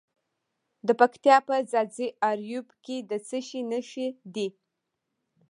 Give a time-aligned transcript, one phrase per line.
[0.87, 4.47] د پکتیا په ځاځي اریوب کې د څه شي نښې دي؟